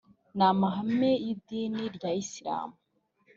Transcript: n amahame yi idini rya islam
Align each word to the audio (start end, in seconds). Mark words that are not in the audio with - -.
n 0.37 0.39
amahame 0.49 1.11
yi 1.23 1.23
idini 1.31 1.83
rya 1.95 2.09
islam 2.23 2.69